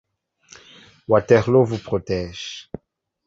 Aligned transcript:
Waterloo 1.07 1.63
vous 1.63 1.77
protège. 1.77 2.71